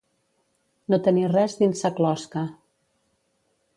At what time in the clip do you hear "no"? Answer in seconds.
0.93-0.99